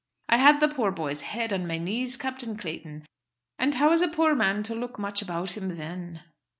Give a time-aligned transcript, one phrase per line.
[0.29, 3.05] "I had the poor boy's head on my knees, Captain Clayton;
[3.59, 6.23] and how is a poor man to look much about him then?"